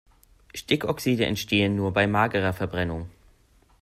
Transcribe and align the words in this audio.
Stickoxide 0.55 1.27
entstehen 1.27 1.75
nur 1.75 1.93
bei 1.93 2.07
magerer 2.07 2.53
Verbrennung. 2.53 3.07